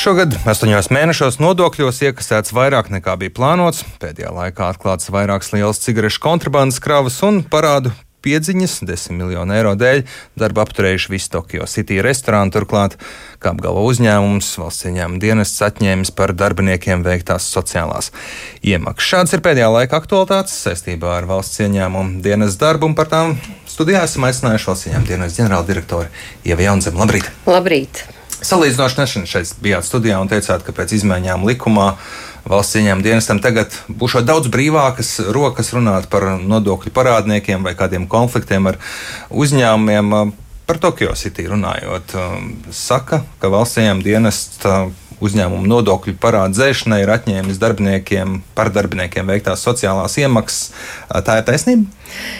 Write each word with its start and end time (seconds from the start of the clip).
Šogad 0.00 0.32
astoņos 0.48 0.86
mēnešos 0.96 1.36
nodokļos 1.42 1.98
iekasēts 2.06 2.54
vairāk 2.56 2.86
nekā 2.88 3.18
bija 3.20 3.34
plānots. 3.36 3.82
Pēdējā 4.00 4.30
laikā 4.32 4.70
atklāts 4.72 5.10
vairākas 5.12 5.50
lielas 5.52 5.82
cigarešu 5.82 6.22
kontrabandas 6.24 6.78
kravas 6.80 7.18
un 7.26 7.42
parādu 7.44 7.90
piedziņas, 8.24 8.78
10 8.88 9.18
miljonu 9.18 9.52
eiro 9.58 9.74
dēļ, 9.76 10.06
darba 10.40 10.62
apturējuši 10.64 11.10
visu 11.12 11.28
Tokio 11.34 11.66
City 11.68 11.98
restorānu. 12.00 12.48
Turklāt, 12.54 12.96
kā 13.44 13.52
apgalvo 13.52 13.82
uzņēmums, 13.90 14.48
valsts 14.62 14.88
ieņēmuma 14.88 15.20
dienests 15.20 15.66
atņēmis 15.68 16.14
par 16.16 16.32
darbiniekiem 16.32 17.04
veiktās 17.04 17.50
sociālās 17.52 18.08
iemaksas. 18.64 19.10
Šāds 19.10 19.36
ir 19.36 19.42
pēdējā 19.44 19.68
laika 19.74 20.00
aktualitātes 20.00 20.54
saistībā 20.64 21.18
ar 21.18 21.28
valsts 21.28 21.60
ieņēmumu 21.66 22.22
dienas 22.24 22.56
darbu, 22.62 22.88
un 22.88 22.96
par 22.96 23.12
tām 23.12 23.36
studijā 23.68 24.06
esam 24.08 24.24
aicinājuši 24.30 24.72
valsts 24.72 24.88
ieņēmuma 24.88 25.12
dienas 25.12 25.36
ģenerāldirektori 25.36 26.08
Ieva 26.48 26.66
Jaunzem. 26.70 26.96
Labrīt! 27.04 27.28
Labrīt! 27.44 28.06
Salīdzinoši 28.40 28.96
nesen 28.96 29.26
šeit 29.28 29.50
bijāt 29.60 29.84
studijā 29.84 30.16
un 30.22 30.28
teicāt, 30.30 30.62
ka 30.64 30.72
pēc 30.72 30.94
izmaiņām 30.96 31.42
likumā 31.44 31.90
valsts 32.48 32.78
ieņēmuma 32.80 33.04
dienestam 33.04 33.40
tagad 33.44 33.74
būs 34.00 34.16
daudz 34.24 34.48
brīvākas 34.52 35.18
rokas 35.34 35.74
runāt 35.76 36.08
par 36.12 36.24
nodokļu 36.40 36.92
parādniekiem 36.96 37.66
vai 37.66 37.74
kādiem 37.76 38.08
konfliktiem 38.08 38.70
ar 38.72 38.78
uzņēmumiem. 39.28 40.32
Par 40.70 40.78
Tokio 40.80 41.12
City 41.18 41.44
runājot, 41.50 42.14
saka, 42.72 43.24
ka 43.42 43.50
valsts 43.52 43.82
ieņēmuma 43.82 44.06
dienesta 44.06 44.78
uzņēmumu 45.20 45.68
nodokļu 45.68 46.16
parādu 46.22 46.56
dzēšanai 46.56 47.02
ir 47.02 47.12
atņēmis 47.12 47.60
darbiniekiem, 47.60 48.38
par 48.56 48.70
darbiniekiem 48.72 49.28
veiktās 49.28 49.66
sociālās 49.66 50.16
iemaksas. 50.22 50.70
Tā 51.26 51.36
ir 51.42 51.44
taisnība? 51.50 51.90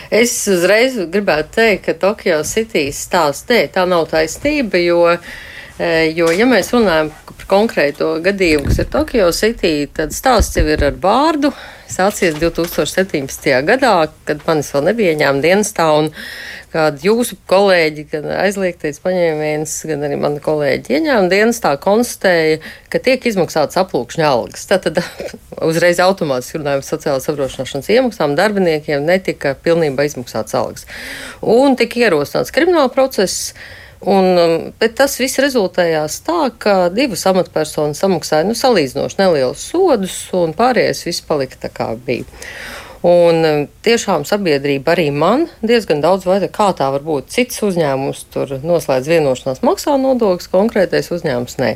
Es 0.09 0.33
uzreiz 0.49 0.97
gribētu 1.13 1.59
teikt, 1.59 1.85
ka 1.91 1.99
Tokio 2.09 2.41
City 2.49 2.87
stāsts 2.97 3.51
nē, 3.53 3.67
tā 3.75 3.85
nav 3.91 4.09
taisnība, 4.15 4.81
jo 4.81 5.03
uh, 5.11 5.33
Jo, 5.81 6.27
ja 6.37 6.45
mēs 6.45 6.75
runājam 6.75 7.09
par 7.25 7.47
konkrēto 7.49 8.11
gadījumu, 8.21 8.67
kas 8.69 8.83
ir 8.83 8.89
Tokio 8.93 9.31
City, 9.33 9.87
tad 9.97 10.13
stāsts 10.13 10.59
jau 10.59 10.67
ir 10.69 10.83
ar 10.85 10.99
vārdu. 11.01 11.55
Sācies 11.91 12.37
2017. 12.37 13.47
gadā, 13.67 13.95
kad 14.29 14.45
manis 14.45 14.69
vēl 14.75 14.85
nebija 14.91 15.15
ņēmta 15.23 15.47
dienestā, 15.47 15.87
un 15.97 16.11
kādi 16.75 17.09
jūsu 17.09 17.41
kolēģi, 17.51 18.05
gan 18.13 18.29
aizliegtais 18.43 19.01
paņēmiens, 19.03 19.79
gan 19.89 20.05
arī 20.07 20.21
mani 20.21 20.45
kolēģi 20.45 20.99
ieņēmuma 20.99 21.33
dienestā 21.33 21.73
konstatēja, 21.81 22.61
ka 22.93 23.01
tiek 23.09 23.25
izmaksāts 23.33 23.81
aplūkšņa 23.81 24.29
algas. 24.29 24.69
Tātad 24.69 25.01
uzreiz 25.71 26.05
automātiski 26.05 26.61
runājot 26.61 26.85
par 26.85 26.91
sociālās 26.93 27.33
apdrošināšanas 27.33 27.93
iemaksām 27.97 28.37
darbiniekiem 28.39 29.09
netika 29.09 29.57
pilnībā 29.65 30.07
izmaksāts 30.13 30.61
algas. 30.61 30.87
Un 31.41 31.81
tika 31.81 32.05
ierosināts 32.05 32.53
krimināla 32.53 32.93
process 32.93 33.55
Un, 34.01 34.25
um, 34.39 34.53
bet 34.81 34.95
tas 34.97 35.19
viss 35.21 35.37
rezultējās 35.43 36.23
tā, 36.25 36.47
ka 36.57 36.89
divas 36.89 37.27
amatpersonas 37.29 38.01
samaksāja 38.01 38.47
nu, 38.49 38.55
salīdzinoši 38.57 39.19
nelielus 39.21 39.67
sodus, 39.75 40.15
un 40.37 40.55
pārējais 40.57 41.05
viss 41.05 41.25
palika 41.29 41.61
tā 41.61 41.69
kā 41.75 41.91
bija. 42.07 42.25
Un 43.05 43.45
um, 43.45 43.67
tiešām 43.85 44.25
sabiedrība 44.29 44.95
arī 44.95 45.11
man 45.13 45.47
diezgan 45.61 46.01
daudz 46.01 46.25
vaicā, 46.29 46.49
kā 46.53 46.71
tā 46.77 46.89
var 46.97 47.05
būt. 47.05 47.29
Cits 47.33 47.61
uzņēmums 47.69 48.25
tur 48.33 48.57
noslēdz 48.65 49.13
vienošanās 49.13 49.61
maksā 49.69 50.01
nodoklis, 50.01 50.49
konkrētais 50.53 51.13
uzņēmums 51.13 51.61
nē. 51.61 51.75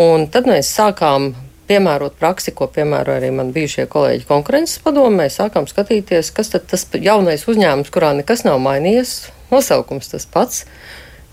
Un 0.00 0.28
tad 0.32 0.48
mēs 0.48 0.72
sākām 0.72 1.34
piemērot 1.68 2.16
praksi, 2.16 2.56
ko 2.56 2.70
piemēro 2.72 3.16
arī 3.18 3.28
man 3.34 3.52
bijušie 3.52 3.84
kolēģi 3.92 4.28
konkurences 4.28 4.80
padomē. 4.84 5.26
Mēs 5.26 5.36
sākām 5.42 5.68
skatīties, 5.68 6.32
kas 6.32 6.52
tad 6.54 6.68
tas 6.70 6.88
jaunais 6.96 7.44
uzņēmums, 7.44 7.92
kurā 7.92 8.14
nekas 8.16 8.46
nav 8.48 8.60
mainījies, 8.64 9.18
nosaukums 9.52 10.14
tas 10.14 10.28
pats 10.32 10.64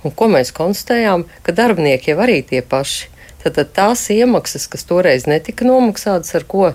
Un 0.03 0.11
ko 0.15 0.27
mēs 0.31 0.51
konstatējām? 0.55 1.25
Ka 1.43 1.55
darbinieki 1.55 2.11
jau 2.11 2.19
arī 2.23 2.41
tie 2.47 2.61
paši. 2.61 3.09
Tad, 3.43 3.57
tad 3.57 3.73
tās 3.75 4.05
iemaksas, 4.11 4.69
kas 4.71 4.85
toreiz 4.87 5.25
netika 5.27 5.67
nomaksātas, 5.67 6.31
ar 6.37 6.45
ko 6.47 6.69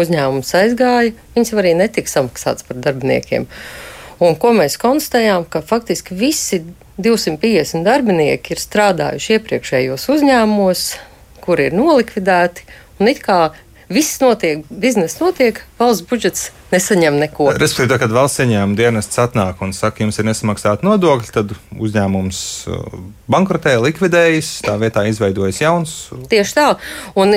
uzņēmums 0.00 0.54
aizgāja, 0.56 1.12
viņas 1.34 1.52
arī 1.56 1.74
netika 1.76 2.12
samaksātas 2.12 2.64
par 2.68 2.80
darbiniekiem. 2.84 3.44
Un 4.24 4.36
ko 4.40 4.54
mēs 4.56 4.78
konstatējām? 4.80 5.44
Ka 5.52 5.60
faktiski 5.64 6.16
visi 6.16 6.62
250 6.96 7.84
darbinieki 7.84 8.54
ir 8.54 8.62
strādājuši 8.62 9.36
iepriekšējos 9.36 10.08
uzņēmumos, 10.14 10.86
kuri 11.44 11.68
ir 11.68 11.76
nolikvidēti, 11.76 12.64
un 13.00 13.12
it 13.12 13.20
kā 13.24 13.40
viss 13.92 14.20
notiek, 14.22 14.64
biznesa 14.70 15.20
notiek, 15.24 15.60
valsts 15.78 16.06
budžets 16.08 16.50
nesaņem 16.72 17.18
neko. 17.20 17.50
Respektīvi, 17.60 17.98
kad 18.00 18.14
valsts 18.14 18.42
ieņēmuma 18.42 18.78
dienests 18.78 19.20
atnāk 19.22 19.60
un 19.62 19.74
saka, 19.76 20.02
jums 20.02 20.18
ir 20.18 20.26
nesamaksāta 20.28 20.86
nodokļi, 20.86 21.32
tad 21.34 21.54
uzņēmums 21.76 22.40
uh, 22.70 22.96
bankrotē, 23.30 23.76
likvidējas, 23.84 24.50
tā 24.66 24.74
vietā 24.80 25.04
izveidojas 25.10 25.60
jauns. 25.62 25.94
Tieši 26.30 26.56
tā. 26.56 26.66
Un 27.18 27.34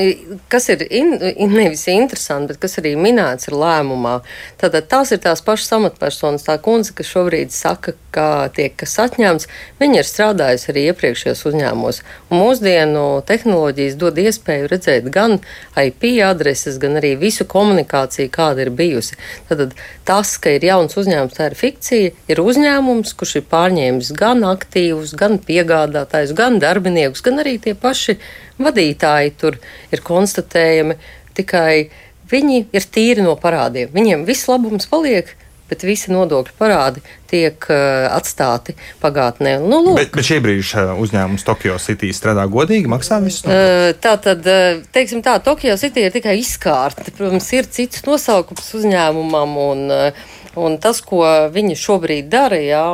kas 0.51 0.69
ir 0.73 0.85
in, 0.87 1.13
nevis 1.51 1.85
interesanti, 1.91 2.53
bet 2.53 2.61
kas 2.63 2.79
arī 2.81 2.95
minēts 2.99 3.49
ir 3.49 3.57
lēmumā, 3.59 4.19
tad 4.61 4.77
tās 4.89 5.13
ir 5.13 5.21
tās 5.23 5.43
pašas 5.45 5.75
amatpersonas, 5.79 6.47
tā 6.47 6.57
kundze, 6.63 6.95
kas 6.97 7.11
šobrīd 7.13 7.53
saka, 7.53 7.95
ka 8.13 8.49
tiek 8.55 8.73
kas 8.79 8.95
atņemts, 9.03 9.49
viņa 9.81 10.01
ir 10.01 10.07
strādājusi 10.07 10.71
arī 10.71 10.87
iepriekšējos 10.89 11.45
uzņēmumos. 11.51 12.01
Un 12.29 12.41
mūsdienu 12.41 13.05
tehnoloģijas 13.29 13.97
dod 14.01 14.17
iespēju 14.21 14.69
redzēt 14.71 15.09
gan 15.13 15.37
IP 15.77 16.15
adreses, 16.25 16.79
gan 16.81 16.97
arī 17.01 17.13
visu 17.19 17.45
komunikāciju, 17.49 18.28
kāda 18.33 18.65
ir 18.65 18.71
bijusi. 18.75 19.17
Tad 19.49 19.75
tas, 20.07 20.35
ka 20.41 20.53
ir 20.55 20.65
jauns 20.67 20.97
uzņēmums, 20.99 21.37
tā 21.37 21.49
ir 21.49 21.57
fikcija, 21.59 22.11
ir 22.31 22.43
uzņēmums, 22.43 23.15
kurš 23.19 23.39
ir 23.41 23.47
pārņēmis 23.51 24.11
gan 24.19 24.45
aktīvus, 24.49 25.15
gan 25.19 25.39
piegādātājus, 25.43 26.35
gan 26.37 26.59
darbiniekus, 26.63 27.23
gan 27.25 27.41
arī 27.43 27.57
tie 27.63 27.75
paši 27.77 28.19
vadītāji 28.61 29.35
tur 29.39 29.59
ir 29.93 30.05
konstatējami. 30.05 30.99
Tikai 31.39 31.89
viņi 32.29 32.63
ir 32.75 32.87
tīri 32.93 33.25
no 33.25 33.35
parādiem. 33.39 33.91
Viņiem 33.93 34.25
viss 34.27 34.49
labums 34.49 34.89
paliek, 34.89 35.31
bet 35.69 35.85
visi 35.87 36.13
nodokļu 36.13 36.55
parādi 36.59 37.03
tiek 37.29 37.69
uh, 37.69 38.07
atstāti 38.11 38.75
pagātnē. 39.03 39.57
Nu, 39.61 39.81
lūk. 39.85 39.99
bet, 39.99 40.13
bet 40.17 40.29
šī 40.29 40.39
brīža 40.43 40.87
uzņēmums 40.97 41.45
Tokio 41.47 41.77
City 41.81 42.09
strādā 42.15 42.47
godīgi, 42.49 42.89
maksā 42.91 43.21
visus 43.23 43.45
uh? 43.45 43.91
Tā 44.01 44.15
tad, 44.23 44.49
teiksim 44.95 45.23
tā, 45.25 45.37
Tokio 45.45 45.77
City 45.79 46.07
ir 46.07 46.15
tikai 46.15 46.39
izkārta. 46.41 47.07
Protams, 47.15 47.47
ir 47.55 47.69
cits 47.69 48.03
nosaukums 48.07 48.73
uzņēmumam 48.81 49.57
un 49.69 49.87
uh, 49.93 50.27
Un 50.57 50.79
tas, 50.81 50.99
ko 51.05 51.21
viņi 51.53 51.77
šobrīd 51.77 52.29
dara, 52.31 52.57
jā, 52.57 52.85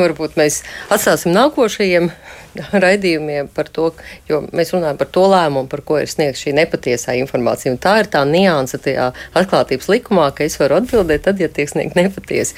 varbūt 0.00 0.36
mēs 0.40 0.60
atstāsim 0.92 1.32
nākošajiem 1.32 2.10
raidījumiem 2.84 3.50
par 3.54 3.70
to, 3.72 3.90
jo 4.28 4.42
mēs 4.56 4.72
runājam 4.74 4.98
par 5.00 5.10
to 5.14 5.26
lēmumu, 5.30 5.68
par 5.70 5.82
ko 5.86 5.98
ir 6.00 6.10
sniegta 6.10 6.40
šī 6.42 6.54
nepatiesā 6.58 7.16
informācija. 7.20 7.74
Un 7.74 7.80
tā 7.82 7.96
ir 8.02 8.10
tā 8.12 8.22
nianse 8.28 8.80
tajā 8.82 9.10
atklātības 9.38 9.90
likumā, 9.92 10.30
ka 10.34 10.46
es 10.46 10.58
varu 10.60 10.80
atbildēt 10.80 11.26
tad, 11.26 11.42
ja 11.42 11.50
tiek 11.52 11.70
sniegta 11.70 12.02
nepatiesi. 12.02 12.56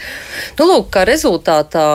Nu, 0.60 0.68
lūk, 0.70 0.92
kā 0.94 1.06
rezultātā 1.08 1.86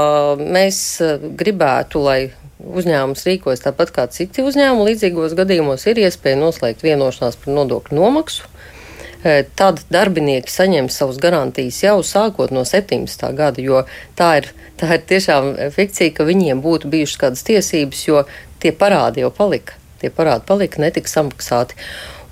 mēs 0.41 0.81
eh, 1.03 1.17
gribētu, 1.39 2.03
lai 2.03 2.19
uzņēmums 2.57 3.25
rīkojas 3.27 3.63
tāpat 3.65 3.93
kā 3.95 4.07
citi 4.13 4.45
uzņēmumi. 4.45 4.91
Līdzīgos 4.91 5.37
gadījumos 5.37 5.85
ir 5.89 6.01
iespēja 6.05 6.39
noslēgt 6.41 6.85
vienošanās 6.85 7.37
par 7.41 7.53
nodokļu 7.59 7.99
nomaksu. 7.99 8.49
Eh, 9.25 9.45
tad 9.57 9.81
darbinieki 9.89 10.51
saņem 10.51 10.91
savus 10.93 11.17
garantijas 11.17 11.81
jau 11.81 11.99
sākot 12.05 12.53
no 12.53 12.61
17. 12.67 13.31
gada, 13.33 13.61
jo 13.61 13.83
tā 14.19 14.35
ir 14.41 14.51
tā 14.77 14.93
ir 14.97 15.03
tiešām 15.09 15.53
fikcija, 15.73 16.13
ka 16.17 16.25
viņiem 16.27 16.61
būtu 16.61 16.89
bijušas 16.91 17.21
kādas 17.21 17.45
tiesības, 17.47 18.03
jo 18.07 18.23
tie 18.61 18.71
parādi 18.71 19.23
jau 19.25 19.31
palika. 19.33 19.77
Tie 20.01 20.11
parādi 20.13 20.45
palika, 20.45 20.81
netika 20.81 21.09
samaksāti. 21.09 21.77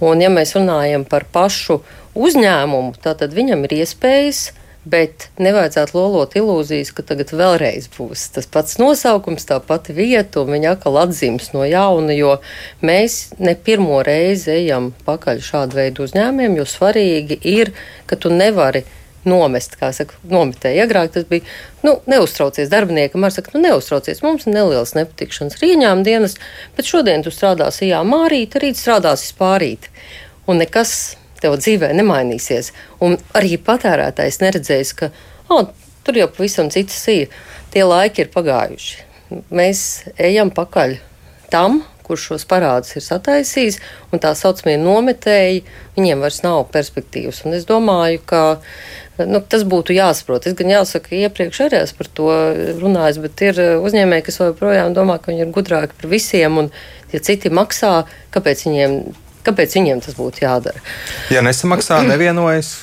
Un, 0.03 0.21
ja 0.21 0.29
mēs 0.29 0.53
runājam 0.57 1.05
par 1.09 1.25
pašu 1.33 1.79
uzņēmumu, 2.15 2.93
tad 3.01 3.33
viņam 3.33 3.65
ir 3.65 3.79
iespējas 3.81 4.49
Bet 4.85 5.29
nevajadzētu 5.41 5.97
lolot 5.97 6.35
ilūzijas, 6.37 6.91
ka 6.93 7.01
tagad 7.09 7.31
vēlreiz 7.33 7.87
būs 7.95 8.27
tas 8.35 8.45
pats 8.45 8.77
nosaukums, 8.77 9.47
tā 9.49 9.57
pati 9.65 9.95
vieta, 9.97 10.43
un 10.43 10.53
viņa 10.53 10.75
atkal 10.75 10.99
atzīmes 11.01 11.49
no 11.55 11.63
jauna, 11.65 12.13
jo 12.13 12.35
mēs 12.85 13.33
ne 13.41 13.55
pirmo 13.57 14.03
reizi 14.05 14.51
ejam 14.59 14.91
pakaļ 15.07 15.41
šādu 15.47 15.79
veidu 15.79 16.05
uzņēmumiem, 16.05 16.59
jo 16.59 16.67
svarīgi 16.69 17.39
ir, 17.49 17.73
ka 18.05 18.19
tu 18.21 18.29
nevari 18.29 18.83
nomest, 19.25 19.73
kā 19.79 19.89
saka, 19.95 20.17
nometēji. 20.29 20.83
Agrāk 20.85 21.11
tas 21.15 21.25
bija, 21.29 21.41
nu, 21.81 21.97
neuztraucies 22.09 22.69
darbiniekam, 22.69 23.25
ar 23.25 23.33
saka, 23.33 23.55
nu, 23.55 23.63
neuztraucies, 23.65 24.21
mums 24.21 24.45
ir 24.45 24.53
nelielas 24.53 24.93
nepatikšanas 24.97 25.57
rīņām 25.61 26.05
dienas, 26.05 26.37
bet 26.77 26.89
šodien 26.89 27.25
tu 27.25 27.33
strādāsi 27.33 27.89
jā, 27.89 28.05
mārīt, 28.05 28.57
rīt 28.61 28.77
strādāsi 28.77 29.33
spārīt. 29.33 29.89
Un 30.45 30.61
nekas 30.61 31.15
tev 31.45 31.57
dzīvē 31.61 31.93
nemainīsies. 31.95 32.73
Un 33.05 33.17
arī 33.37 33.55
patērētājs 33.61 34.41
neredzēs, 34.43 34.93
ka 34.99 35.11
oh, 35.53 35.69
tur 36.05 36.19
jau 36.19 36.29
pavisam 36.33 36.71
cits 36.73 36.99
ir. 37.13 37.33
Tie 37.73 37.85
laiki 37.85 38.25
ir 38.25 38.31
pagājuši. 38.33 39.03
Mēs 39.53 39.79
ejam 40.21 40.51
pakaļ 40.53 40.99
tam, 41.53 41.83
kurš 42.05 42.27
šos 42.29 42.43
parādus 42.49 42.93
ir 42.99 43.01
sataisījis, 43.01 43.79
un 44.13 44.21
tā 44.21 44.35
saucamie 44.37 44.75
nometēji, 44.77 45.63
viņiem 45.95 46.21
vairs 46.21 46.43
nav 46.45 46.67
perspektīvas. 46.73 47.41
Un 47.47 47.57
es 47.57 47.65
domāju, 47.69 48.21
ka 48.29 48.43
Nu, 49.15 49.39
tas 49.39 49.63
būtu 49.63 49.95
jāsaprot. 49.95 50.43
Es 50.49 50.55
gan 50.59 50.67
jāsaka, 50.73 51.13
iepriekš 51.15 51.61
arī 51.63 51.77
esmu 51.79 52.01
par 52.01 52.07
to 52.17 52.31
runājis, 52.81 53.19
bet 53.23 53.43
ir 53.47 53.61
uzņēmēji, 53.79 54.25
kas 54.27 54.41
joprojām 54.41 54.95
domā, 54.95 55.21
ka 55.21 55.31
viņi 55.31 55.45
ir 55.45 55.53
gudrāki 55.55 55.95
par 55.95 56.09
visiem, 56.11 56.57
un 56.59 56.67
ja 57.13 57.21
citi 57.23 57.51
maksā, 57.53 57.93
kāpēc 58.35 58.65
viņiem, 58.67 58.97
kāpēc 59.45 59.77
viņiem 59.77 60.03
tas 60.05 60.17
būtu 60.17 60.45
jādara? 60.45 60.83
Ja 61.33 61.43
nesamaksā, 61.45 62.01
nevienojas. 62.11 62.77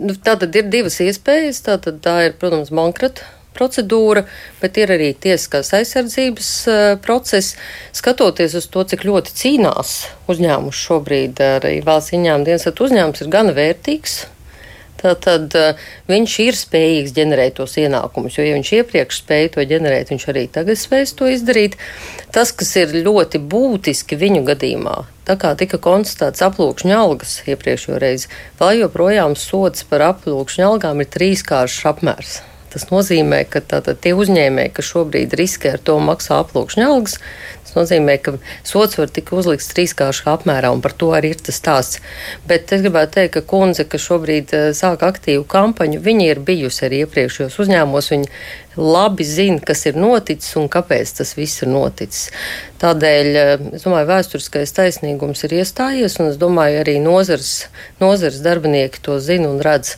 Nu, 0.00 0.14
tā 0.16 0.36
tad 0.40 0.56
ir 0.56 0.70
divas 0.72 1.00
iespējas. 1.04 1.62
Tā, 1.66 1.76
tad, 1.82 2.00
tā 2.04 2.16
ir, 2.28 2.38
protams, 2.40 2.72
bankrota 2.74 3.26
procedūra, 3.56 4.24
bet 4.60 4.78
ir 4.80 4.92
arī 4.94 5.10
tiesiskās 5.18 5.72
aizsardzības 5.76 6.50
uh, 6.70 6.80
process. 7.02 7.56
Skatoties 7.96 8.56
uz 8.58 8.68
to, 8.72 8.84
cik 8.92 9.04
ļoti 9.08 9.34
cīnās 9.36 9.96
uzņēmums 10.30 10.84
šobrīd, 10.86 11.40
arī 11.60 11.78
valsts 11.86 12.14
ieņēmuma 12.16 12.46
dienas 12.46 12.68
uzņēmums 12.70 13.24
ir 13.24 13.32
gana 13.32 13.56
vērtīgs. 13.56 14.20
Tad 15.00 15.54
uh, 15.56 15.84
viņš 16.10 16.32
ir 16.44 16.56
spējīgs 16.58 17.14
ģenerēt 17.16 17.56
tos 17.56 17.78
ienākumus, 17.80 18.36
jo, 18.36 18.44
ja 18.44 18.56
viņš 18.58 18.72
iepriekš 18.82 19.22
spēja 19.22 19.54
to 19.54 19.64
ģenerēt, 19.64 20.12
viņš 20.12 20.26
arī 20.32 20.44
tagad 20.52 20.80
spēs 20.80 21.14
to 21.16 21.30
izdarīt. 21.32 21.78
Tas, 22.30 22.52
kas 22.54 22.76
ir 22.78 22.92
ļoti 22.94 23.40
būtiski 23.50 24.18
viņu 24.18 24.44
gadījumā, 24.46 25.00
tā 25.26 25.34
kā 25.40 25.50
tika 25.58 25.80
konstatēts 25.82 26.44
aplūkšņa 26.46 27.00
algas 27.00 27.40
iepriekšējo 27.50 27.98
reizi, 28.02 28.30
vēl 28.60 28.84
joprojām 28.84 29.34
sods 29.34 29.82
par 29.90 30.06
aplūkšņa 30.12 30.68
algām 30.68 31.02
ir 31.02 31.10
trīskāršs 31.10 31.82
apmērs. 31.90 32.38
Tas 32.70 32.86
nozīmē, 32.86 33.42
ka 33.50 33.58
tātad, 33.66 33.98
tie 33.98 34.12
uzņēmēji, 34.14 34.70
kas 34.76 34.90
šobrīd 34.92 35.32
riskē 35.34 35.72
ar 35.74 35.80
to 35.82 35.96
maksā 35.98 36.36
aplūkšņa 36.44 36.84
algas, 36.86 37.16
tas 37.64 37.72
nozīmē, 37.74 38.14
ka 38.22 38.34
sots 38.66 38.98
var 38.98 39.10
tikt 39.10 39.32
uzlikts 39.34 39.70
trīskāršā 39.72 40.34
apmērā, 40.36 40.70
un 40.74 40.82
par 40.84 40.94
to 40.94 41.10
arī 41.16 41.32
ir 41.34 41.40
tas 41.42 41.58
stāsts. 41.58 41.98
Bet 42.46 42.70
es 42.74 42.84
gribētu 42.84 43.16
teikt, 43.18 43.32
ka 43.36 43.42
kundze, 43.52 43.86
kas 43.90 44.04
šobrīd 44.06 44.54
eh, 44.54 44.66
sāk 44.76 45.02
aktīvu 45.06 45.42
kampaņu, 45.50 45.98
viņa 46.04 46.28
ir 46.30 46.42
bijusi 46.46 46.86
arī 46.86 47.04
iepriekšējos 47.04 47.58
uzņēmumos. 47.64 48.10
Viņa 48.14 48.30
labi 48.80 49.26
zina, 49.26 49.58
kas 49.66 49.82
ir 49.90 49.98
noticis 49.98 50.54
un 50.58 50.68
kāpēc 50.70 51.14
tas 51.20 51.34
viss 51.38 51.64
ir 51.64 51.72
noticis. 51.72 52.28
Tādēļ, 52.82 53.32
eh, 53.34 53.54
es 53.78 53.86
domāju, 53.86 54.10
vēsturiskais 54.10 54.74
taisnīgums 54.78 55.42
ir 55.46 55.58
iestājies, 55.58 56.20
un 56.22 56.30
es 56.30 56.38
domāju, 56.38 56.84
arī 56.84 57.00
nozars, 57.02 57.66
nozars 58.02 58.42
darbinieki 58.46 59.02
to 59.02 59.18
zina 59.18 59.50
un 59.50 59.58
redz. 59.62 59.96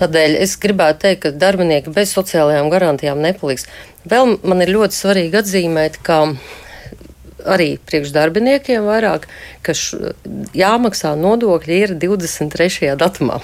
Tādēļ 0.00 0.36
es 0.40 0.56
gribētu 0.58 1.04
teikt, 1.04 1.22
ka 1.22 1.32
darbinieki 1.36 1.92
bez 1.94 2.14
sociālajām 2.16 2.70
garantijām 2.72 3.20
nepaliks. 3.22 3.68
Vēl 4.08 4.36
man 4.42 4.64
ir 4.64 4.72
ļoti 4.74 4.98
svarīgi 4.98 5.38
atzīmēt, 5.42 6.00
ka 6.06 6.24
arī 7.52 7.76
priekšdarbiniekiem 7.90 8.86
vairāk, 8.86 9.28
ka 9.66 9.74
š, 9.74 10.14
jāmaksā 10.56 11.14
nodokļi 11.18 11.78
ir 11.84 11.94
23. 12.02 12.94
datumā. 12.98 13.40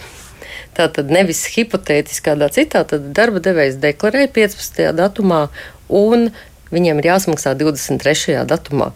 Tātad 0.78 1.10
nevis 1.10 1.42
hipotētiski 1.54 2.28
kādā 2.30 2.50
citā, 2.54 2.84
tad 2.86 3.10
darba 3.14 3.42
devējs 3.42 3.80
deklarē 3.82 4.28
15. 4.34 4.92
datumā 4.98 5.46
un 5.88 6.28
viņiem 6.74 7.00
ir 7.00 7.10
jāsamaksā 7.10 7.54
23. 7.58 8.44
datumā, 8.48 8.92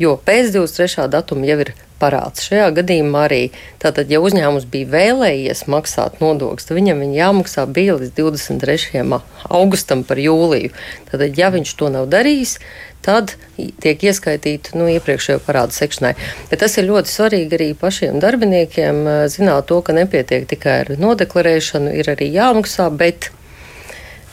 jo 0.00 0.14
pēc 0.16 0.54
23. 0.54 1.08
datuma 1.12 1.48
jau 1.48 1.58
ir 1.66 1.74
parāds. 2.00 2.44
Šajā 2.46 2.70
gadījumā 2.76 3.26
arī 3.28 3.42
tātad, 3.82 4.10
ja 4.12 4.20
uzņēmums 4.24 4.68
bija 4.72 4.90
vēlējies 4.92 5.66
maksāt 5.72 6.20
nodokļus, 6.22 6.68
tad 6.68 6.78
viņam 6.78 7.04
viņa 7.04 7.18
jāmaksā 7.20 7.66
bija 7.70 7.96
līdz 8.00 8.12
23. 8.18 9.04
augustam 9.48 10.04
par 10.06 10.20
jūliju. 10.20 10.74
Tātad, 11.10 11.38
ja 11.38 11.52
viņš 11.54 11.76
to 11.78 11.90
nav 11.92 12.10
darījis, 12.12 12.58
tad 13.06 13.36
tiek 13.56 14.02
ieskaitīta 14.02 14.74
nu, 14.78 14.88
iepriekšējo 14.96 15.40
parādu 15.46 15.76
sekšanai. 15.76 16.14
Bet 16.50 16.62
tas 16.64 16.74
ir 16.80 16.88
ļoti 16.88 17.12
svarīgi 17.12 17.58
arī 17.58 17.70
pašiem 17.78 18.18
darbiniekiem 18.22 19.04
zināt 19.32 19.68
to, 19.70 19.80
ka 19.86 19.94
nepietiek 19.96 20.48
tikai 20.50 20.80
ar 20.82 20.92
nodeklarēšanu, 21.00 21.94
ir 22.00 22.10
arī 22.16 22.32
jāmaksā, 22.34 22.90
bet 22.90 23.30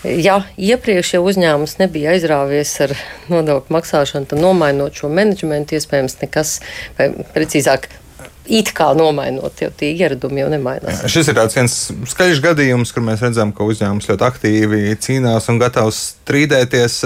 Ja 0.04 0.42
iepriekš 0.60 1.14
jau 1.16 1.24
uzņēmums 1.30 1.78
nebija 1.80 2.12
aizrāvies 2.18 2.74
ar 2.84 2.92
nodokļu 3.32 3.72
maksāšanu, 3.72 4.28
tad 4.28 4.42
nomainot 4.44 4.98
šo 5.00 5.08
menedžmentu, 5.14 5.78
iespējams, 5.78 6.18
nekas, 6.20 6.58
vai 6.98 7.08
precīzāk, 7.36 7.88
it 8.52 8.74
kā 8.76 8.90
nomainot, 8.98 9.62
jo 9.64 9.70
tie 9.80 9.94
ieradumi 9.96 10.44
jau 10.44 10.50
nemainās. 10.52 11.06
Šis 11.12 11.32
ir 11.32 11.40
viens 11.56 11.78
skaļš 12.12 12.44
gadījums, 12.44 12.92
kur 12.92 13.06
mēs 13.08 13.24
redzam, 13.24 13.54
ka 13.56 13.64
uzņēmums 13.68 14.10
ļoti 14.12 14.28
aktīvi 14.28 14.82
cīnās 15.00 15.48
un 15.54 15.62
gatavs 15.64 16.02
strīdēties. 16.10 17.00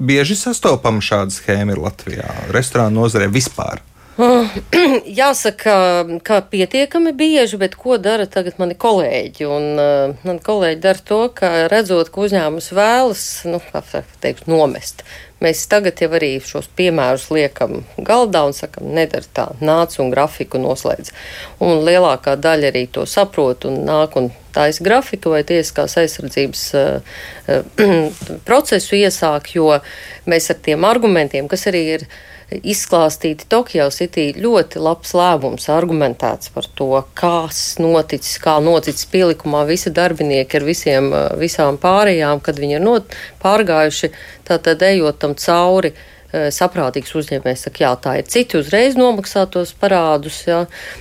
Bieži 0.00 0.34
sastopama 0.40 1.04
šāda 1.04 1.34
schēma 1.34 1.76
ir 1.76 1.84
Latvijā, 1.84 2.26
restorānu 2.54 3.02
nozarē 3.04 3.28
vispār. 3.30 3.84
Jāsaka, 5.20 5.74
ka 6.24 6.40
pietiekami 6.52 7.12
bieži, 7.16 7.56
bet 7.60 7.76
ko 7.78 7.96
dara 8.02 8.26
tagad 8.28 8.58
mani 8.60 8.76
kolēģi? 8.76 9.46
Un, 9.48 9.66
uh, 9.80 10.26
mani 10.26 10.42
kolēģi 10.44 10.80
dara 10.82 11.02
to, 11.10 11.20
ka 11.36 11.50
redzot, 11.72 12.10
ka 12.12 12.24
uzņēmums 12.26 12.70
vēlas, 12.76 13.24
nu, 13.48 13.60
kā 13.70 13.82
teikt, 14.20 14.48
nomest. 14.50 15.04
Mēs 15.40 15.62
tagad 15.72 16.02
jau 16.02 16.10
arī 16.18 16.34
šos 16.44 16.68
piemērus 16.76 17.30
liekam 17.32 17.78
galdā 17.96 18.42
un 18.44 18.52
sakam, 18.56 18.90
nedara 18.92 19.24
tā, 19.24 19.46
nāc 19.64 19.96
un 20.02 20.10
grafiku 20.12 20.60
noslēdz. 20.60 21.14
Un 21.64 21.80
lielākā 21.86 22.34
daļa 22.36 22.74
arī 22.74 22.84
to 22.92 23.06
saprot 23.08 23.64
un 23.70 23.78
nāk 23.88 24.18
un 24.20 24.28
taisa 24.52 24.84
grafiku 24.84 25.32
vai 25.32 25.46
tiesiskās 25.48 25.96
aizsardzības 26.02 26.66
uh, 26.76 27.14
uh, 27.48 28.10
procesu 28.48 28.98
iesāk, 29.00 29.54
jo 29.56 29.78
mēs 30.28 30.50
ar 30.52 30.60
tiem 30.60 30.84
argumentiem, 30.84 31.48
kas 31.48 31.70
arī 31.72 31.86
ir 31.94 32.06
izklāstīti 32.50 33.46
Tokyo 33.50 33.88
City 33.94 34.30
ļoti 34.36 34.80
labs 34.82 35.12
lēmums, 35.16 35.68
argumentēts 35.72 36.52
par 36.54 36.66
to, 36.78 36.90
kas 37.18 37.78
noticis, 37.82 38.38
kā 38.42 38.58
noticis 38.64 39.08
pielikumā 39.10 39.64
visi 39.68 39.92
darbinieki 39.94 40.60
ar 40.60 40.66
visiem, 40.66 41.10
visām 41.40 41.78
pārējām, 41.80 42.42
kad 42.44 42.60
viņi 42.60 42.78
ir 42.78 42.84
not, 42.84 43.16
pārgājuši, 43.42 44.12
tātad 44.48 44.82
ejot 44.90 45.20
tam 45.22 45.36
cauri. 45.38 45.94
Eh, 46.30 46.46
saprātīgs 46.54 47.10
uzņēmējs 47.18 47.64
saka, 47.66 47.82
jā, 47.82 47.88
tā 47.98 48.12
ir. 48.20 48.26
Citi 48.30 48.60
uzreiz 48.60 48.94
nomaksā 48.94 49.48
tos 49.50 49.72
parādus, 49.74 50.36
jā. 50.46 50.60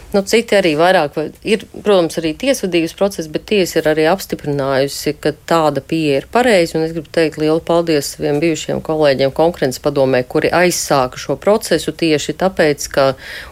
Nu, 0.10 0.24
citi 0.26 0.58
arī 0.58 0.72
vairāk, 0.80 1.20
ir, 1.46 1.68
protams, 1.86 2.18
arī 2.18 2.31
tiesvedības 2.42 2.96
process, 2.98 3.30
bet 3.30 3.46
tiesa 3.52 3.78
ir 3.78 3.92
arī 3.92 4.08
apstiprinājusi, 4.10 5.14
ka 5.22 5.36
tāda 5.52 5.86
pieeja 5.86 6.24
ir 6.24 6.28
pareiza, 6.34 6.80
un 6.80 6.88
es 6.88 6.98
gribu 6.98 7.14
teikt 7.14 7.38
lielu 7.38 7.62
paldies 7.62 8.16
saviem 8.16 8.42
bijušiem 8.42 8.81
kolēģiem 8.90 9.38
konkurences 9.38 9.86
padomē, 9.86 10.26
kuri 10.26 10.50
aizsāka 10.50 11.22
šo 11.22 11.38
procesu 11.38 11.94
tieši 11.94 12.40
tāpēc, 12.42 12.90
ka 12.90 13.10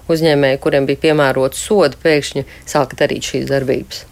uzņēmēji, 0.10 0.64
kuriem 0.66 0.90
bija 0.90 1.06
piemērots 1.12 1.62
sodi, 1.70 2.02
pēkšņi 2.02 2.48
sāka 2.66 2.98
darīt 3.06 3.36
šīs 3.36 3.52
darbības. 3.54 4.08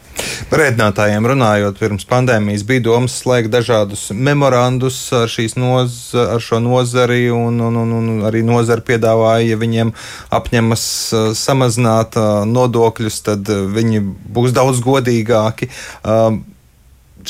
Par 0.49 0.61
ēdinātājiem 0.67 1.25
runājot, 1.27 1.79
pirms 1.81 2.05
pandēmijas 2.09 2.63
bija 2.67 2.83
domas 2.87 3.17
slēgt 3.21 3.51
dažādus 3.53 4.07
memorandus 4.13 4.97
ar, 5.15 5.31
noz, 5.59 5.99
ar 6.15 6.43
šo 6.43 6.61
nozari, 6.63 7.27
un, 7.33 7.59
un, 7.59 7.79
un, 7.81 7.93
un 7.99 8.09
arī 8.29 8.43
nozara 8.45 8.83
piedāvāja, 8.85 9.49
ja 9.51 9.59
viņiem 9.61 9.93
apņemas 10.35 10.87
uh, 11.11 11.29
samazināt 11.37 12.19
uh, 12.21 12.43
nodokļus, 12.49 13.21
tad 13.25 13.51
uh, 13.51 13.65
viņi 13.75 14.03
būs 14.35 14.55
daudz 14.55 14.83
godīgāki. 14.85 15.71
Uh, 16.03 16.41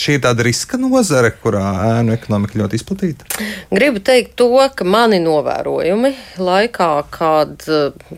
šī 0.02 0.18
ir 0.18 0.24
tāda 0.26 0.46
riska 0.46 0.80
nozare, 0.82 1.32
kurā 1.42 1.64
ēnu 2.00 2.14
ekonomika 2.16 2.60
ļoti 2.60 2.80
izplatīta? 2.80 3.28
Gribu 3.74 4.02
teikt 4.06 4.36
to, 4.40 4.50
ka 4.76 4.88
mani 4.88 5.20
novērojumi 5.24 6.14
laikā, 6.42 6.92
kad 7.14 7.68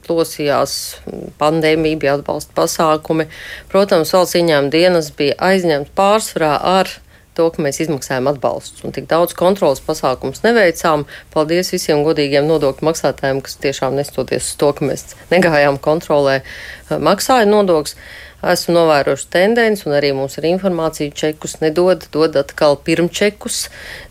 plosījās 0.08 0.78
eh, 1.08 1.26
pandēmija, 1.42 2.02
bija 2.04 2.18
atbalsta 2.20 2.56
pasākumi, 2.58 3.28
protams, 3.72 4.14
valsts 4.16 4.40
ieņēmuma 4.40 4.74
dienas 4.74 5.12
bija 5.18 5.38
aizņemts 5.52 5.94
pārsvarā 5.98 6.56
ar 6.78 6.92
to, 7.38 7.48
ka 7.54 7.64
mēs 7.64 7.82
izmaksājam 7.86 8.30
atbalstus 8.34 8.86
un 8.88 8.96
tik 8.96 9.10
daudz 9.12 9.36
kontrolas 9.38 9.84
pasākums 9.86 10.44
neveicām. 10.46 11.08
Paldies 11.34 11.74
visiem 11.76 12.04
godīgiem 12.08 12.48
nodokļu 12.50 12.90
maksātājiem, 12.90 13.44
kas 13.46 13.60
tiešām 13.64 13.98
nestoties 14.00 14.52
uz 14.52 14.56
to, 14.62 14.72
ka 14.78 14.88
mēs 14.90 15.12
negājām 15.34 15.80
kontrolē, 15.82 16.42
eh, 16.42 16.98
maksāja 16.98 17.50
nodokļus 17.50 17.98
esmu 18.46 18.76
novērojuši 18.76 19.28
tendenci, 19.34 19.86
un 19.88 19.96
arī 19.98 20.12
mums 20.16 20.38
ir 20.38 20.46
informācija, 20.52 21.14
čekus 21.18 21.58
nedod, 21.64 22.06
dod 22.14 22.38
atkal 22.38 22.78
pirmčekus. 22.86 23.64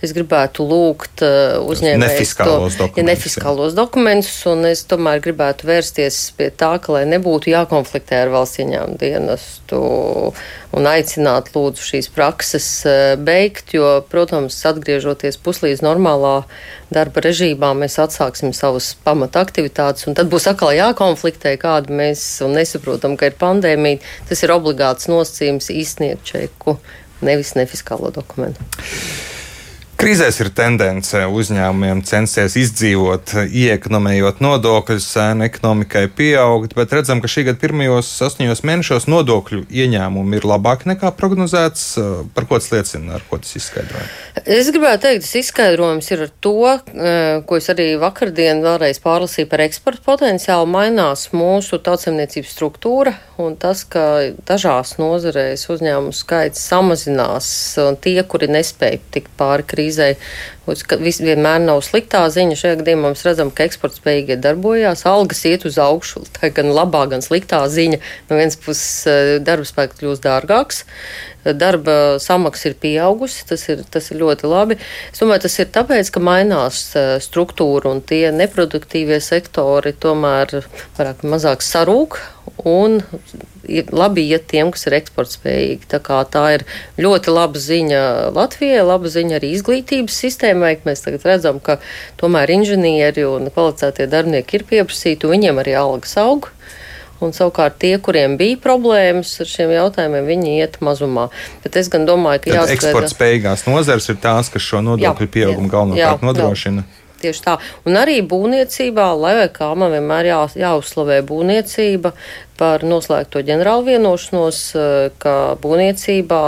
Es 0.03 0.15
gribētu 0.17 0.67
lūgt 0.67 1.23
uh, 1.23 1.59
uzņēmējus 1.63 2.35
to 2.41 2.89
ja 2.99 3.07
nefiskālos 3.07 3.77
dokumentus, 3.79 4.35
un 4.51 4.67
es 4.67 4.83
tomēr 4.91 5.23
gribētu 5.25 5.71
vērsties 5.71 6.21
pie 6.39 6.51
tā, 6.51 6.75
ka, 6.83 6.97
lai 6.99 7.05
nebūtu 7.13 7.53
jākonfliktē 7.55 8.25
ar 8.25 8.35
valsts 8.35 8.65
ieņēmumu 8.65 8.99
dienestu 9.01 9.83
un 10.87 10.93
aicināt 10.95 11.51
lūdzu 11.55 11.83
šīs 11.83 12.09
prakses 12.15 12.67
uh, 12.87 13.15
beigt, 13.19 13.75
jo, 13.75 13.99
protams, 14.11 14.59
atgriežoties 14.71 15.39
puslīdz 15.43 15.83
normālā 15.85 16.45
darba 16.95 17.25
režīmā, 17.27 17.73
mēs 17.75 17.99
atsāksim 18.03 18.55
savas 18.55 18.93
pamata 19.05 19.43
aktivitātes, 19.43 20.07
un 20.07 20.17
tad 20.19 20.31
būs 20.31 20.47
atkal 20.51 20.75
jākonfliktē, 20.77 21.57
kādu 21.59 21.97
mēs 21.99 22.25
nesaprotam, 22.47 23.19
ka 23.19 23.33
ir 23.33 23.39
pandēmija 23.41 24.03
tas 24.31 24.45
ir 24.47 24.55
obligāts 24.55 25.11
nosacījums 25.11 25.73
izsniegt 25.75 26.27
čeku, 26.31 26.79
nevis 27.27 27.57
nefiskālo 27.59 28.13
dokumentu. 28.15 28.63
Krīzēs 29.97 30.37
ir 30.43 30.51
tendence 30.53 31.23
uzņēmumiem 31.33 32.03
censties 32.05 32.53
izdzīvot, 32.61 33.31
iekonomējot 33.49 34.43
nodokļus, 34.45 35.07
ēna 35.23 35.47
ekonomikai 35.49 36.03
pieaugt, 36.13 36.75
bet 36.77 36.93
redzam, 36.93 37.23
ka 37.25 37.31
šī 37.33 37.47
gada 37.47 37.57
pirmajos 37.63 38.11
astoņos 38.27 38.61
mēnešos 38.69 39.09
nodokļu 39.09 39.63
ieņēmumi 39.73 40.37
ir 40.37 40.47
labāki 40.51 40.91
nekā 40.91 41.15
prognozēts. 41.17 41.87
Par 42.37 42.45
ko 42.45 42.59
tas 42.61 42.69
liecina, 42.75 43.17
ar 43.17 43.25
ko 43.31 43.39
tas 43.41 43.57
izskaidrojas? 43.57 44.19
Es 44.45 44.69
gribētu 44.69 45.07
teikt, 45.07 45.25
tas 45.25 45.33
izskaidrojums 45.41 46.13
ir 46.13 46.27
ar 46.27 46.35
to, 46.45 46.55
eh, 46.77 47.41
ko 47.49 47.57
es 47.57 47.71
arī 47.73 47.89
vakardien 47.97 48.61
vēlreiz 48.61 49.01
pārlasīju 49.01 49.49
par 49.49 49.65
eksporta 49.65 50.05
potenciālu. 50.05 50.69
Mainās 50.77 51.31
mūsu 51.33 51.81
tautsemniecības 51.81 52.53
struktūra 52.53 53.17
un 53.41 53.57
tas, 53.57 53.81
ka 53.89 54.29
dažās 54.45 54.99
nozarēs 55.01 55.67
uzņēmumu 55.73 56.13
skaits 56.13 56.61
samazinās 56.69 57.49
un 57.81 57.97
tie, 57.97 58.21
kuri 58.29 58.53
nespēja 58.53 59.01
tikt 59.17 59.33
pāri 59.41 59.65
krīzē 59.65 59.86
krīzei. 59.87 60.17
Viss 60.67 61.21
vienmēr 61.23 61.61
nav 61.63 61.81
sliktā 61.87 62.25
ziņa. 62.33 62.57
Šajā 62.59 62.81
gadījumā 62.81 63.13
mēs 63.13 63.23
redzam, 63.27 63.53
ka 63.55 63.69
eksporta 63.69 64.01
spējīgi 64.01 64.39
darbojās, 64.43 65.05
algas 65.07 65.45
iet 65.47 65.67
uz 65.69 65.79
augšu. 65.79 66.25
Tā 66.39 66.51
gan 66.55 66.73
labā, 66.75 67.05
gan 67.13 67.23
sliktā 67.23 67.63
ziņa. 67.71 68.01
No 68.31 68.41
vienas 68.41 68.59
puses 68.59 69.07
eh, 69.11 69.33
darba 69.47 69.69
spēks 69.69 70.01
kļūst 70.01 70.27
dārgāks, 70.27 70.83
darba 71.55 72.19
samaksa 72.23 72.73
ir 72.73 72.79
pieaugusi. 72.83 73.47
Tas 73.47 73.69
ir, 73.71 73.87
tas 73.95 74.11
ir 74.11 74.23
ļoti 74.25 74.51
labi. 74.51 74.81
Es 75.13 75.23
domāju, 75.23 75.47
tas 75.47 75.59
ir 75.63 75.71
tāpēc, 75.79 76.11
ka 76.11 76.25
mainās 76.25 76.85
eh, 76.99 77.17
struktūra 77.23 77.95
un 77.95 78.03
tie 78.03 78.25
neproduktīvie 78.35 79.23
sektori 79.23 79.95
tomēr 79.95 80.59
vairāk 80.99 81.23
mazāk 81.27 81.63
sarūk 81.63 82.19
un 82.67 82.99
labi 83.91 84.25
iet 84.31 84.47
tiem, 84.51 84.71
kas 84.75 84.87
ir 84.89 84.97
eksportspējīgi. 85.01 85.89
Tā, 85.91 86.01
tā 86.31 86.45
ir 86.57 86.65
ļoti 87.03 87.33
laba 87.35 87.61
ziņa 87.61 88.01
Latvijai, 88.37 88.85
laba 88.87 89.11
ziņa 89.13 89.39
arī 89.39 89.53
izglītības 89.57 90.21
sistēmai. 90.25 90.56
Mēs 90.61 91.05
tagad 91.05 91.27
redzam, 91.29 91.61
ka 91.63 91.79
tomēr 92.21 92.53
inženieri 92.57 93.27
un 93.29 93.51
kvalificētie 93.53 94.09
darbinieki 94.11 94.61
ir 94.61 94.67
pieprasīti, 94.69 95.27
un 95.27 95.37
viņiem 95.37 95.63
arī 95.63 95.77
algas 95.79 96.17
aug. 96.23 96.51
Un 97.25 97.33
savukārt 97.33 97.79
tie, 97.81 97.95
kuriem 97.97 98.35
bija 98.37 98.59
problēmas 98.61 99.31
ar 99.41 99.49
šiem 99.49 99.71
jautājumiem, 99.73 100.27
viņi 100.29 100.59
iet 100.59 100.77
mazumā. 100.85 101.31
Bet 101.65 101.79
es 101.81 101.89
gan 101.93 102.05
domāju, 102.05 102.43
ka 102.45 102.53
jāsaka, 102.59 102.77
eksportspējīgās 102.77 103.65
nozars 103.71 104.11
ir 104.13 104.21
tās, 104.21 104.53
kas 104.53 104.65
šo 104.65 104.83
nodokļu 104.85 105.31
pieaugumu 105.33 105.73
galvenokārt 105.73 106.27
nodrošina. 106.27 106.85
Jā. 106.85 107.03
Tieši 107.17 107.45
tā. 107.47 107.55
Un 107.89 107.97
arī 107.97 108.19
būvniecībā, 108.29 109.07
lai 109.17 109.47
kā 109.49 109.71
man 109.79 109.95
vienmēr 109.95 110.29
jā, 110.29 110.41
jāuzslavē 110.61 111.23
būvniecība 111.25 112.13
par 112.61 112.85
noslēgto 112.85 113.41
ģenerālu 113.47 113.87
vienošanos, 113.95 114.59
eh, 114.77 115.09
ka 115.23 115.57
būvniecībā 115.63 116.43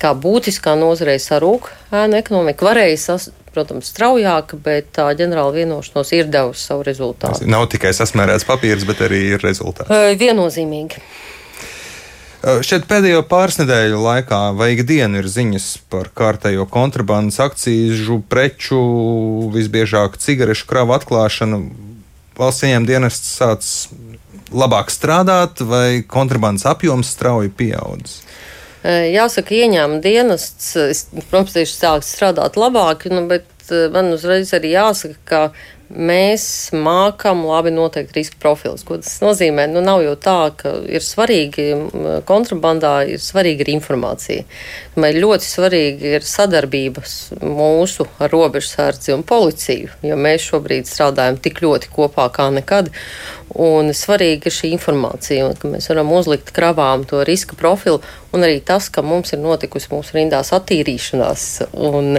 kā 0.00 0.12
būtiskā 0.16 0.72
nozarei 0.80 1.18
sarūk 1.20 1.68
ēna 1.92 2.22
ekonomika. 2.22 2.64
Varēja 2.64 2.98
sas, 3.00 3.30
protams, 3.56 3.88
straujāk, 3.90 4.56
bet 4.62 4.92
tā 4.96 5.08
ģenerāla 5.16 5.54
vienošanos 5.56 6.12
ir 6.16 6.28
devusi 6.32 6.68
savu 6.68 6.84
rezultātu. 6.86 7.40
Tas 7.40 7.48
nav 7.48 7.66
tikai 7.72 7.94
sasmērēts 7.96 8.46
papīrs, 8.48 8.84
bet 8.88 9.00
arī 9.08 9.22
ir 9.32 9.44
rezultāts. 9.44 9.90
Viennozīmīgi. 10.20 11.00
Šeit 12.62 12.84
pēdējo 12.86 13.24
pāris 13.26 13.56
nedēļu 13.58 13.96
laikā 14.04 14.38
vai 14.54 14.68
ikdienu 14.76 15.18
ir 15.18 15.26
ziņas 15.26 15.64
par 15.90 16.12
kārtējo 16.14 16.68
kontrabandas 16.70 17.40
akciju, 17.42 18.20
preču, 18.30 18.78
visbiežāk 19.54 20.20
cigarešu 20.22 20.68
kravu 20.70 20.94
atklāšanu. 20.94 21.64
Valsts 22.38 22.68
ieņem 22.68 22.86
dienests 22.86 23.32
sāc 23.40 23.70
labāk 24.54 24.92
strādāt, 24.94 25.64
vai 25.66 26.04
kontrabandas 26.06 26.68
apjoms 26.70 27.10
strauji 27.16 27.50
pieaudzis? 27.56 28.20
Jāsaka, 28.86 29.56
ieņēmuma 29.56 30.02
dienests, 30.04 30.74
protams, 31.30 31.54
tieši 31.56 31.74
sāks 31.74 32.12
strādāt 32.14 32.58
labāk, 32.60 33.08
nu, 33.10 33.24
bet 33.30 33.72
man 33.94 34.12
uzreiz 34.14 34.52
arī 34.54 34.76
jāsaka, 34.76 35.16
ka 35.26 35.40
mēs 35.90 36.72
mākam 36.74 37.44
labi 37.46 37.70
noteikt 37.74 38.16
riska 38.16 38.40
profilus. 38.42 38.84
Ko 38.86 38.98
tas 39.00 39.18
nozīmē? 39.22 39.66
Nu, 39.70 39.82
nav 39.84 40.02
jau 40.04 40.16
tā, 40.18 40.38
ka 40.58 40.72
ir 40.90 41.04
svarīgi 41.04 41.68
kontrabandā, 42.28 42.94
ir 43.14 43.22
svarīga 43.22 43.66
arī 43.66 43.76
informācija. 43.78 44.46
Man 44.96 45.18
ļoti 45.20 45.46
svarīgi 45.46 46.14
ir 46.18 46.26
sadarbības 46.26 47.16
mūsu 47.42 48.08
ar 48.18 48.32
robežsardzi 48.32 49.14
un 49.14 49.24
policiju, 49.26 49.92
jo 50.06 50.18
mēs 50.18 50.46
šobrīd 50.50 50.88
strādājam 50.88 51.40
tik 51.42 51.62
ļoti 51.64 51.92
kopā 51.94 52.30
kā 52.34 52.50
nekad. 52.54 52.90
Un 53.56 53.92
svarīga 53.94 54.50
ir 54.50 54.52
šī 54.52 54.72
informācija, 54.74 55.52
ka 55.60 55.68
mēs 55.70 55.86
varam 55.88 56.10
uzlikt 56.12 56.50
kravām 56.56 57.04
to 57.08 57.22
riska 57.24 57.54
profilu, 57.56 58.00
un 58.34 58.44
arī 58.44 58.58
tas, 58.64 58.88
ka 58.92 59.04
mums 59.06 59.32
ir 59.32 59.40
notikusi 59.40 59.88
mūsu 59.92 60.16
rindās 60.18 60.50
attīrīšanās. 60.56 61.44
Un 61.88 62.18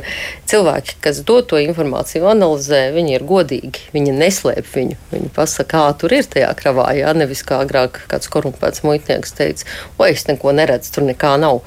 cilvēki, 0.50 0.98
kas 1.04 1.20
dod 1.28 1.50
to 1.52 1.60
informāciju, 1.62 2.26
analizē, 2.32 2.88
viņi 2.96 3.18
ir 3.18 3.28
godīgi, 3.28 3.57
viņi 3.94 4.14
neslēp 4.16 4.68
viņu. 4.74 4.98
Viņi 5.12 5.32
pasaka, 5.36 5.68
kā 5.74 5.84
tur 6.00 6.16
ir 6.18 6.28
tajā 6.28 6.50
kravā, 6.60 6.88
jā, 6.98 7.12
nevis 7.18 7.44
kā 7.48 7.62
agrāk 7.64 8.00
kāds 8.12 8.30
korumpēts 8.32 8.84
muitnieks 8.86 9.36
teica, 9.38 9.68
o, 9.98 10.06
es 10.08 10.28
neko 10.30 10.54
neredzu, 10.56 10.94
tur 10.96 11.08
nekā 11.08 11.34
nav. 11.42 11.62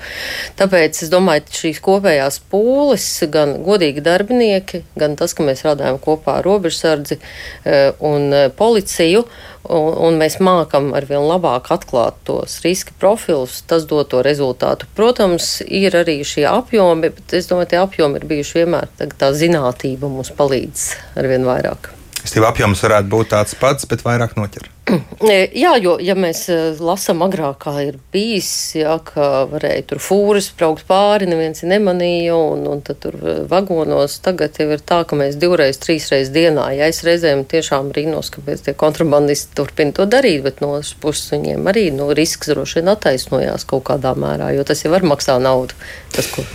Tāpēc 0.60 1.02
es 1.04 1.12
domāju, 1.12 1.46
šīs 1.60 1.82
kopējās 1.84 2.40
pūles, 2.52 3.06
gan 3.32 3.58
godīgi 3.66 4.04
darbinieki, 4.06 4.84
gan 5.00 5.16
tas, 5.20 5.36
ka 5.36 5.46
mēs 5.46 5.62
strādājam 5.64 6.00
kopā 6.02 6.38
ar 6.40 6.48
robežsardzi 6.48 7.20
eh, 7.20 7.90
un 8.00 8.30
eh, 8.32 8.48
policiju, 8.56 9.26
un, 9.68 9.92
un 10.06 10.18
mēs 10.20 10.38
mākam 10.42 10.90
ar 10.96 11.06
vien 11.08 11.24
labāk 11.26 11.70
atklāt 11.74 12.18
tos 12.28 12.58
riska 12.64 12.94
profilus, 13.00 13.60
tas 13.68 13.86
dod 13.90 14.10
to 14.12 14.22
rezultātu. 14.26 14.88
Protams, 14.96 15.60
ir 15.66 15.96
arī 15.98 16.20
šie 16.26 16.46
apjomi, 16.50 17.10
bet 17.10 17.36
es 17.36 17.50
domāju, 17.50 17.72
tie 17.74 17.80
apjomi 17.82 18.20
ir 18.20 18.28
bijuši 18.30 18.60
vienmēr. 18.62 18.90
Tā 19.20 19.32
zinātība 19.36 20.10
mums 20.10 20.32
palīdz 20.36 20.86
ar 21.20 21.30
vien 21.30 21.46
vairāk. 21.48 21.92
Stīva 22.20 22.50
apjoms 22.52 22.82
varētu 22.84 23.08
būt 23.12 23.32
tāds 23.32 23.56
pats, 23.56 23.88
bet 23.88 24.04
vairāk 24.04 24.36
noķer. 24.36 24.68
Jā, 25.62 25.72
jo, 25.82 25.94
ja 26.02 26.14
mēs 26.18 26.44
eh, 26.50 26.78
lasām 26.82 27.22
agrāk, 27.24 27.60
kā 27.64 27.74
ir 27.84 27.98
bijis, 28.14 28.50
jā, 28.78 28.96
ka 29.04 29.44
varēja 29.50 29.84
tur 29.92 30.02
fūris 30.02 30.50
braukt 30.58 30.86
pāri, 30.88 31.28
neviens 31.30 31.62
nemanīja, 31.66 32.34
un, 32.34 32.64
un 32.70 32.82
tad 32.86 33.00
tur 33.04 33.16
eh, 33.20 33.40
vagonos 33.50 34.18
tagad 34.24 34.58
jau 34.60 34.68
ir 34.74 34.82
tā, 34.86 35.02
ka 35.08 35.18
mēs 35.18 35.38
divreiz, 35.40 35.78
trīsreiz 35.82 36.32
dienā, 36.34 36.70
ja 36.78 36.90
es 36.90 37.02
reizēm 37.06 37.44
tiešām 37.50 37.90
brīnos, 37.94 38.32
kāpēc 38.34 38.66
tie 38.66 38.76
kontrabandisti 38.78 39.54
turpina 39.58 39.94
to 39.96 40.08
darīt, 40.10 40.42
bet 40.46 40.62
no 40.64 40.74
otras 40.78 40.94
puses 41.02 41.34
viņiem 41.34 41.70
arī 41.70 41.90
nu, 41.94 42.10
risks 42.16 42.50
droši 42.50 42.80
vien 42.80 42.94
attaisnojās 42.94 43.68
kaut 43.70 43.86
kādā 43.92 44.16
mērā, 44.18 44.52
jo 44.56 44.66
tas 44.66 44.84
jau 44.84 44.94
var 44.94 45.06
maksā 45.06 45.38
naudu. 45.42 45.76
Tas, 46.14 46.30
ko... 46.34 46.46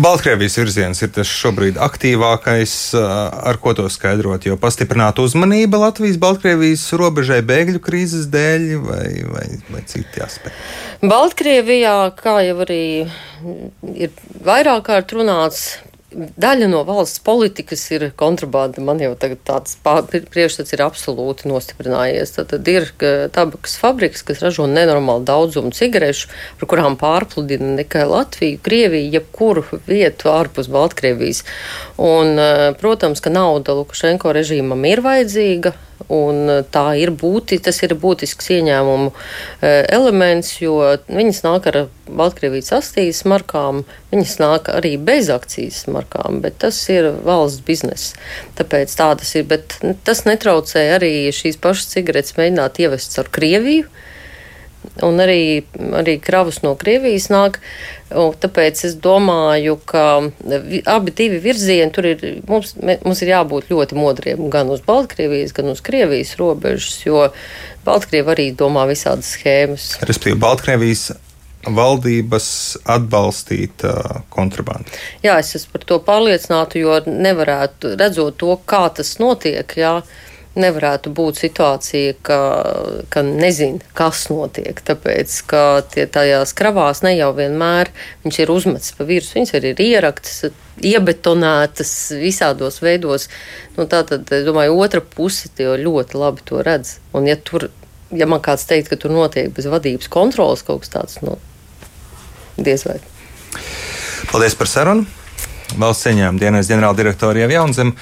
Baltkrievijas 0.00 0.56
virziens 0.58 1.02
ir 1.04 1.10
tas 1.14 1.28
šobrīd 1.28 1.78
aktīvākais, 1.80 2.74
ar 2.96 3.58
ko 3.62 3.74
to 3.76 3.86
skaidrot, 3.92 4.46
jo 4.48 4.56
pastiprināta 4.60 5.24
uzmanība 5.24 5.80
Latvijas-Baltkrievijas 5.84 6.86
robežai 7.00 7.40
bēgļu 7.46 7.82
krīzes 7.84 8.28
dēļ 8.32 8.66
vai, 8.86 9.06
vai, 9.30 9.46
vai 9.70 9.84
citi 9.90 10.22
aspekti? 10.24 10.58
Baltkrievijā, 11.06 11.94
kā 12.18 12.40
jau 12.46 12.58
arī 12.66 12.82
ir 13.94 14.12
vairāk 14.44 14.86
kārt 14.90 15.16
runāts, 15.16 15.64
Daļa 16.10 16.66
no 16.66 16.80
valsts 16.82 17.20
politikas 17.22 17.84
ir 17.94 18.08
kontrabanda. 18.18 18.82
Man 18.82 18.98
jau 18.98 19.12
tāds 19.14 19.76
priekšstats 19.84 20.74
ir 20.74 20.82
absolūti 20.82 21.46
nostiprinājies. 21.50 22.32
Tad, 22.34 22.48
tad 22.50 22.70
ir 22.70 22.88
tabakas 23.34 23.76
fabriks, 23.78 24.24
kas 24.26 24.42
ražo 24.42 24.66
nenormālu 24.70 25.22
daudzumu 25.28 25.70
cigarešu, 25.76 26.32
par 26.58 26.70
kurām 26.72 26.98
pārpludina 26.98 27.76
ne 27.76 27.84
tikai 27.84 28.08
Latviju, 28.10 28.58
Krieviju, 28.66 29.12
jebkuru 29.14 29.64
vietu 29.86 30.32
ārpus 30.34 30.70
Baltkrievijas. 30.72 31.44
Un, 32.02 32.34
protams, 32.82 33.22
ka 33.22 33.30
nauda 33.30 33.78
Lukašenko 33.78 34.34
režīmam 34.34 34.82
ir 34.90 35.04
vajadzīga. 35.06 35.76
Un 36.08 36.48
e, 36.48 36.58
tā 36.72 36.94
ir 36.98 37.12
būti, 37.14 37.60
tas 37.62 37.80
ir 37.84 37.94
būtisks 38.00 38.50
ieņēmumu 38.56 39.10
e, 39.10 39.72
elements, 39.92 40.56
jo 40.62 40.78
viņas 41.10 41.42
nāk 41.46 41.68
ar 41.70 41.80
Baltkrievijas 42.10 42.72
astīs 42.78 43.22
markām, 43.28 43.84
viņas 44.10 44.36
nāk 44.42 44.70
arī 44.72 44.96
bez 44.96 45.30
akcijas 45.30 45.84
markām, 45.92 46.40
bet 46.44 46.58
tas 46.64 46.78
ir 46.92 47.12
valsts 47.26 47.64
bizness. 47.66 48.14
Tāpēc 48.58 48.94
tādas 48.98 49.34
ir, 49.38 49.46
bet 49.50 49.78
tas 50.06 50.24
netraucē 50.26 50.88
arī 50.96 51.12
šīs 51.34 51.60
pašas 51.62 51.92
cigaretes 51.94 52.38
mēģināt 52.40 52.82
ievest 52.82 53.18
caur 53.18 53.30
Krieviju 53.30 53.90
un 55.06 55.22
arī, 55.22 55.62
arī 56.00 56.16
kravas 56.22 56.60
no 56.64 56.74
Krievijas 56.78 57.28
nāk. 57.32 57.60
Tāpēc 58.10 58.82
es 58.88 58.96
domāju, 58.98 59.76
ka 59.86 60.04
abi 60.90 61.14
divi 61.14 61.38
virzieni 61.44 61.92
tur 61.94 62.08
ir. 62.10 62.24
Mums, 62.48 62.74
mums 62.80 63.22
ir 63.22 63.32
jābūt 63.32 63.70
ļoti 63.70 63.98
modriem 63.98 64.48
gan 64.52 64.72
uz 64.74 64.82
Baltkrievijas, 64.86 65.54
gan 65.56 65.70
uz 65.70 65.82
Krievijas 65.84 66.34
robežas, 66.40 67.00
jo 67.06 67.28
Baltkrievi 67.86 68.34
arī 68.34 68.48
domā 68.56 68.88
visādas 68.90 69.34
schēmas. 69.36 69.92
Respektīvi, 70.02 70.40
Baltkrievijas 70.42 71.10
valdības 71.68 72.48
atbalstīt 72.88 73.84
uh, 73.84 74.22
kontrabandu. 74.32 74.96
Jā, 75.24 75.36
es 75.42 75.52
esmu 75.58 75.76
par 75.76 75.86
to 75.88 75.98
pārliecināta, 76.06 76.80
jo 76.80 76.96
nevarētu 77.06 77.94
redzot 78.00 78.38
to, 78.40 78.56
kā 78.64 78.86
tas 78.96 79.18
notiek. 79.20 79.76
Jā, 79.76 79.98
nevarētu 80.58 81.12
būt 81.14 81.38
situācija, 81.44 82.14
ka, 82.26 82.38
ka 83.12 83.22
nezinu, 83.26 83.78
kas 83.94 84.24
notiek. 84.32 84.80
Tāpēc, 84.86 85.34
ka 85.50 85.62
tie 85.92 86.06
tajās 86.10 86.54
kravās 86.58 87.04
ne 87.06 87.14
jau 87.14 87.30
vienmēr 87.36 87.92
viņš 88.24 88.40
ir 88.42 88.52
uzmetis 88.52 88.96
pa 88.98 89.06
virsmu, 89.06 89.38
viņas 89.38 89.54
arī 89.58 89.74
ir 89.74 89.84
ieraktas, 89.84 90.50
iebetonētas 90.82 91.92
visādos 92.18 92.80
veidos. 92.82 93.28
Nu, 93.76 93.86
tā 93.86 94.02
tad, 94.08 94.26
es 94.34 94.46
domāju, 94.48 94.78
otra 94.80 95.04
puse 95.04 95.52
ļoti 95.58 96.18
labi 96.18 96.44
to 96.48 96.64
redz. 96.66 96.98
Un, 97.14 97.30
ja, 97.30 97.38
tur, 97.38 97.68
ja 98.10 98.26
man 98.26 98.42
kāds 98.42 98.66
teikt, 98.66 98.90
ka 98.90 98.98
tur 98.98 99.14
notiek 99.14 99.52
bez 99.54 99.70
vadības 99.70 100.10
kontrolas 100.10 100.66
kaut 100.66 100.82
kas 100.82 100.94
tāds, 100.96 101.22
nu, 101.22 101.38
diez 102.58 102.86
vai. 102.88 102.98
Paldies 104.30 104.58
par 104.58 104.70
sarunu! 104.70 105.06
Valsts 105.78 106.08
ieņēmuma 106.10 106.40
dienas 106.40 106.66
ģenerāldirektora 106.66 107.46
Jaunzem 107.46 107.92